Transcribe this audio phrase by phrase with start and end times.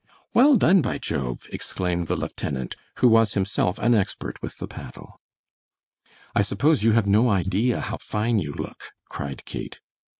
[0.33, 5.21] "Well done, by Jove!" exclaimed the lieutenant, who was himself an expert with the paddle.
[6.33, 9.79] "I suppose you have no idea how fine you look," cried Kate.